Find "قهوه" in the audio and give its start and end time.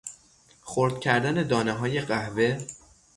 2.01-2.65